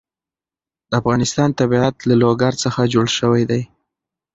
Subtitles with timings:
[0.89, 3.61] د افغانستان طبیعت له لوگر څخه جوړ شوی دی.